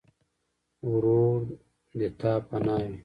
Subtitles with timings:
[0.89, 1.39] ورور
[1.97, 2.97] د تا پناه وي.